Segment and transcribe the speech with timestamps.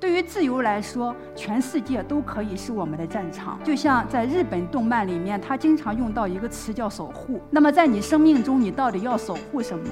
[0.00, 3.58] 对于自由来说，全世界都可以是我们的战场。
[3.64, 7.40] 就像在日本动漫里面，他经常用到一个词叫“守护”。
[7.50, 9.88] 那么在你生命中，你到底要守护什么？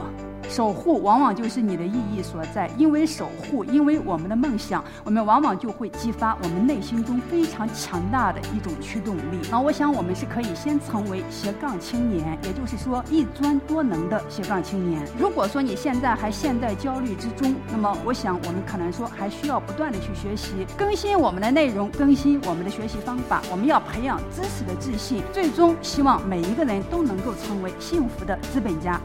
[0.48, 2.71] 守护往往就是你的意义所在。
[2.79, 9.40] 因为守护，因为我们的梦想，我们往往就会激发我们内心中非常强大的一种驱动力。
[9.50, 15.03] 那我想，我们是可以先成为斜杠青年，也就是说一专多能的斜杠青年。
[15.18, 19.96] 如果说你现在还陷在焦虑之中，那么我想我们可能说还需要不断的。
[20.07, 23.43] 去学习，更新我们的内容，更新我们的学习方法。
[23.50, 29.00] 我们要培养知识的自信，最终希望每一个人都能够成为幸福的资本家。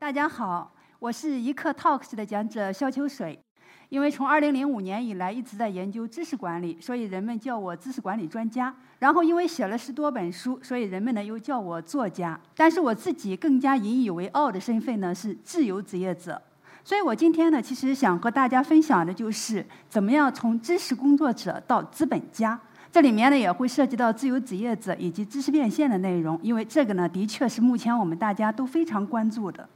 [0.00, 3.38] 大家好，我是一课 Talks 的讲者肖秋水。
[3.90, 8.74] 因为从2005年以来一直在研究知识管理，所以人们叫我知识管理专家。
[8.98, 12.40] 然后因为写了十多本书，所以人们呢又叫我作家。
[12.56, 16.40] 但是我自己更加引以为傲的身份呢是自由职业者。
[16.82, 22.58] 所以我今天呢其实想和大家分享的就是怎么样从知识工作者到资本家。
[22.90, 29.68] 这里面呢也会涉及到自由职业者以及知识变现的内容，因为这个呢的确是目前我们大家都非常关注的。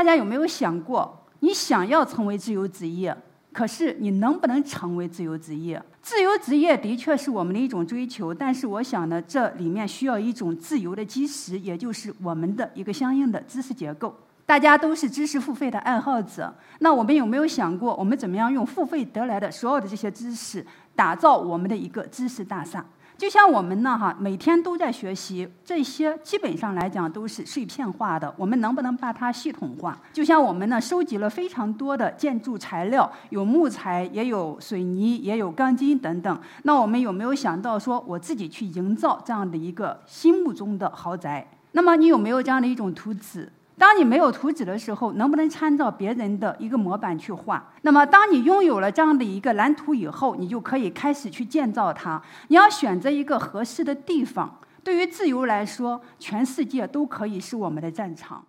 [0.00, 3.14] 大家有没有想过，你想要成为自由职业，
[3.52, 5.78] 可是你能不能成为自由职业？
[6.00, 14.16] 自由职业的确是我们的一种追求，但是我想呢，这里面需要一种自由的基石，也就是我们的一个相应的知识结构。
[14.46, 20.64] 大家都是知识付费的爱好者，那我们有没有想过，我们怎么样用付费得来的所有的这些知识，
[20.96, 22.82] 打造我们的一个知识大厦？
[23.20, 28.34] 就像我们呢，哈，每天都在学习，这些基本上来讲都是碎片化的。
[28.38, 30.00] 我们能不能把它系统化？
[30.10, 36.40] 就像我们呢，收集了非常多的建筑材料，有木材，也有水泥，也有钢筋等等。
[36.62, 41.46] 那我们有没有想到说，我自己去营造这样的一个心目中的豪宅？
[41.72, 43.52] 那么你有没有这样的一种图纸？
[43.80, 47.66] 当你没有图纸的时候，能不能参照别人的一个模板去画？
[47.80, 52.22] 那么，当你拥有了这样的一个蓝图以后，你就可以开始去建造它。
[52.48, 54.54] 你要选择一个合适的地方。
[54.84, 58.44] 对于自由来说，全世界都可以是我们的战场。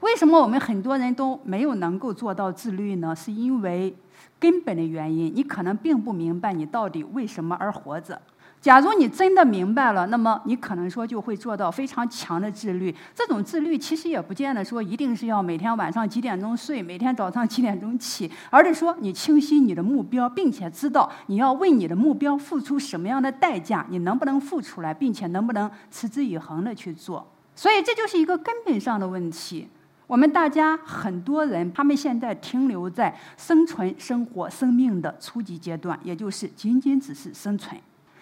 [0.00, 3.14] 为什么我们很多人都没有能够做到自律呢？
[3.14, 3.96] 是因为
[4.40, 8.20] 根本的原因，你可能并不明白你到底为什么而活着。
[8.60, 12.94] 假如你真的明白了，那么你可能说就会做到非常强的自律。
[13.14, 27.26] 这种自律其实也不见得说一定是要每天晚上几点钟睡，每天早上几点钟起，而是说你清晰你的目标，并且知道你要为你的目标付出什么样的代价，你能不能付出来，并且能不能持之以恒的去做。
[27.54, 29.68] 所以这就是一个根本上的问题。
[30.08, 37.78] 我们大家很多人，他们现在停留在生存、生活、生命的初级阶段，也就是仅仅只是生存。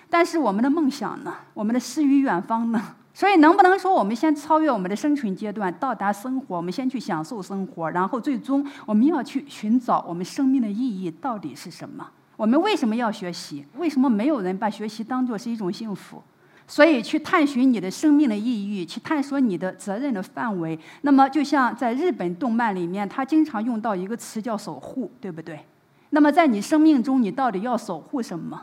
[0.09, 1.35] 但是我们的梦想呢？
[1.53, 2.83] 我们的诗与远方呢？
[3.13, 6.57] 所以能不能说我们先超越我们的生存阶段，到达生活？
[6.57, 12.07] 我们先去享受生活，然后最终我们要去寻找我们生命的意义到底是什么？
[12.37, 13.65] 我们为什么要学习？
[13.79, 16.23] 为什么没有人把学习当作是一种幸福？
[16.69, 20.79] 所以去探寻你的生命的意义，去探索你的责任的范围。
[21.01, 25.65] 那么就像在日本动漫里面，他经常用到一个词叫守护，对不对？
[26.11, 28.61] 那么在你生命中，你到底要守护什么？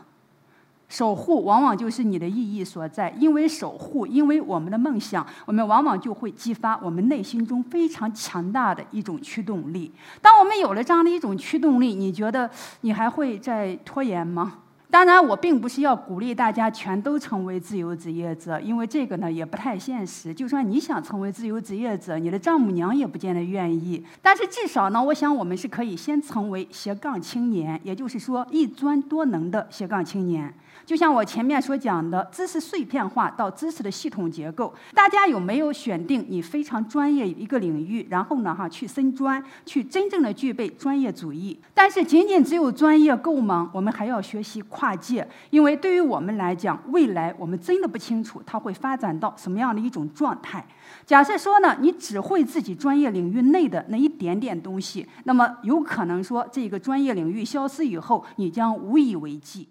[0.88, 9.90] 守护往往就是你的意义所在，因为守护，因为我们的梦想，我们往往就会激发我们内心中非常强大的一种驱动力。
[10.20, 12.48] 当我们有了这样的一种驱动力，你觉得
[12.82, 14.58] 你还会再拖延吗？
[14.90, 20.32] 当然，我并不是要鼓励大家全都成为自由职业者，因为这个呢也不太现实。
[20.32, 24.04] 就算你想成为自由职业者，你的丈母娘也不见得愿意。
[24.22, 30.54] 但是至少呢，我想我们是可以先成为斜杠青年，也就是说一专多能的斜杠青年。
[30.84, 41.58] 就像我前面所讲的，知识碎片化到知识的系统结构，大家有没有选定你非常专业一个领域，然后呢哈去深专，去真正的具备专业主义？
[41.72, 43.70] 但是仅仅只有专业够吗？
[43.72, 50.66] 我们还要学习跨界，因为对于我们来讲，未来我们真的不清楚它会发展到什么样的一种状态。
[51.06, 59.68] 假设说呢，你只会自己专业领域内的那一点点东西，那么有可能说这个专业领域消失以后，你将无以为继。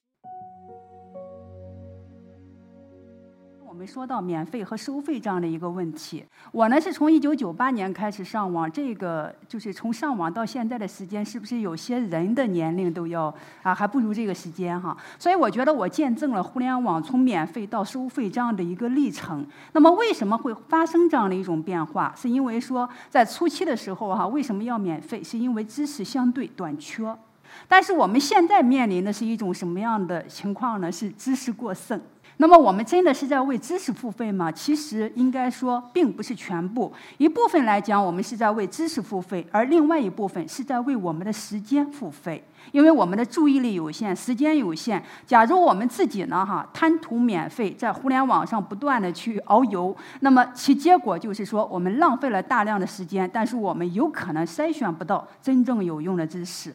[3.74, 13.34] 我们说到免费和收费这样的一个问题，我呢是从一九九八年开始上网，这个就是从上网到现在的时间，是不是有些人的年龄都要
[13.64, 14.96] 啊还不如这个时间哈？
[15.18, 19.44] 所以我觉得我见证了互联网从免费到收费这样的一个历程。
[19.72, 22.14] 那么为什么会发生这样的一种变化？
[22.16, 25.24] 是因为说在初期的时候哈，为什么要免费？
[25.24, 27.04] 是因为知识相对短缺。
[27.68, 30.92] 但是我们现在面临的是一种什么样的情况呢？
[30.92, 32.00] 是知识过剩。
[32.38, 34.52] 那么我们真的是在为知识付费吗？
[34.52, 36.92] 其实应该说并不是全部。
[37.18, 42.44] 一部分来讲，我们是在为知识付费，而另外一部分是在为我们的时间付费。
[42.72, 45.04] 因为我们的注意力有限，时间有限。
[45.28, 56.74] 假如我们自己呢，哈，贪图免费，在互联网上不断的去遨游，那么其结果就是说，我们浪费了大量的时间，但是我们有可能筛选不到真正有用的知识。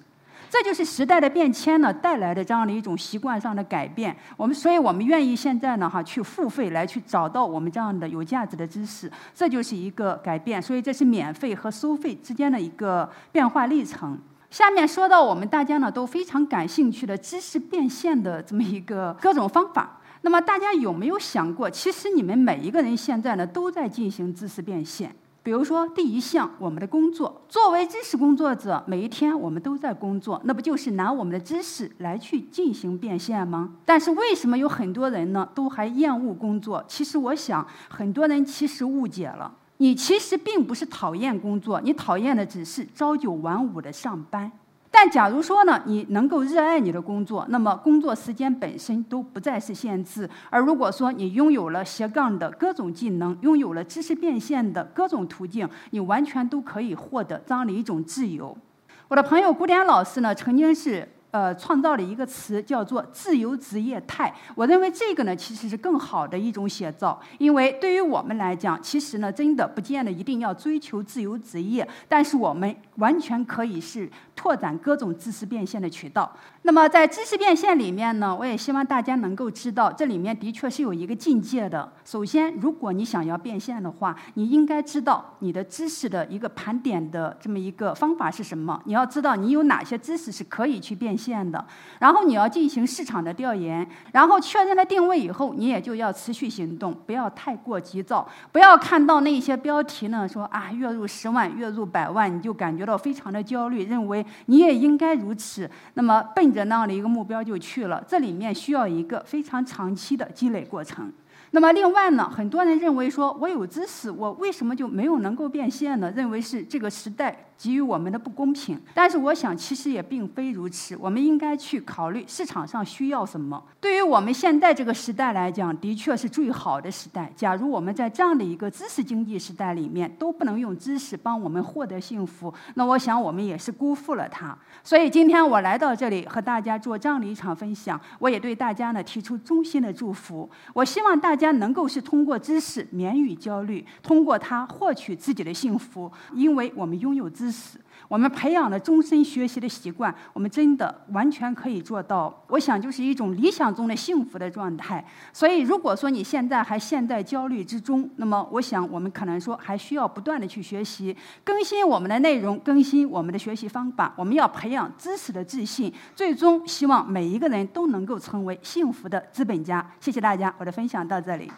[0.50, 4.16] 这就是时代的变迁呢带来的这样的一种习惯上的改变。
[4.36, 10.60] 我们，所以我们愿意现在呢哈去付费来去找到我们这样的有价值的知识，这就是一个改变。
[10.60, 14.18] 所以这是免费和收费之间的一个变化历程。
[14.50, 20.00] 下面说到我们大家呢都非常感兴趣的知识变现的这么一个各种方法。
[20.22, 25.14] 那么大家有没有想过，其实你们每一个人现在呢都在进行知识变现？
[25.48, 33.76] 比如说，第一项，我们的工作，作为知识工作者，每一天我们都在工作，那不就是拿我们的知识来去进行变现吗？
[33.86, 36.84] 但是为什么有很多人呢，都还厌恶工作？
[36.86, 44.52] 其实我想，很多人其实误解了，你其实并不是讨厌工作，你讨厌的只是朝九晚五的上班。
[45.00, 50.28] 但假如说呢，你能够热爱你的工作，那么工作时间本身都不再是限制。
[50.50, 58.58] 而如果说你拥有了斜杠的各种技能，拥有了知识变现的各种途径，你完全都可以获得这样的一种自由。
[59.06, 61.08] 我的朋友古典老师呢，曾经是。
[61.30, 64.34] 呃，创造了一个词叫做“自由职业态”。
[64.56, 67.20] 我认为这个呢，其实是更好的一种写照。
[67.36, 76.34] 因为对于我们来讲，其实呢，真的不见得一定要追求自由职业，但是我们完全可以是拓展各种知识变现的渠道。
[76.62, 81.92] 那么在知识变现里面呢，我也希望大家能够知道，这里面的确是有一个境界的。
[82.06, 88.80] 首先，如果你想要变现的话，你应该知道你的知识的一个盘点的这么一个方法是什么。
[88.86, 91.17] 你要知道你有哪些知识是可以去变。
[91.18, 91.62] 现的，
[91.98, 111.12] 然后你要进行市场的调研，然后确认了定位以后，你也就要持续行动，不要太过急躁，不要看到那些标题呢，说啊月入十万、月入百万，你就感觉到非常的焦虑，认为你也应该如此，那么奔着那样的一个目标就去了，这里面需要一个非常长期的积累过程。
[111.50, 116.10] 那么另外呢，很多人认为说我有知识，我为什么就没有能够变现呢？
[116.10, 117.44] 认为是这个时代。
[117.60, 120.96] 给予我们的不公平，但是我想其实也并非如此。
[121.00, 123.60] 我们应该去考虑市场上需要什么。
[123.80, 127.32] 对于我们现在这个时代来讲，的确是最好的时代。
[127.34, 134.56] 假如我们在这样的一个知识经济时代里面都不能用知识帮我们获得幸福，那我想我们也是辜负了它。
[134.84, 140.48] 所以今天我来到这里和大家做这样的一场分享，我也对大家呢提出衷心的祝福。
[140.72, 147.48] 我希望大家能够是通过知识免于焦虑，通过它获取自己的幸福，因为我们拥有知。
[147.48, 152.44] 知识，我们培养了终身学习的习惯，我们真的完全可以做到。
[152.48, 155.04] 我想，就是一种理想中的幸福的状态。
[155.32, 164.14] 所以，如果说你现在还陷在焦虑之中，那么我想，我们可能说还需要不断的去学习，更新我们的内容，更新我们的学习方法。
[164.16, 169.84] 我们要培养知识的自信，最终希望每一个人都能够成为幸福的资本家。
[170.00, 171.50] 谢谢大家，我的分享到这里。